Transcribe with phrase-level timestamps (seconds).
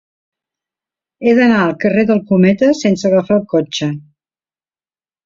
[1.27, 3.91] He d'anar al carrer del Cometa sense agafar el cotxe.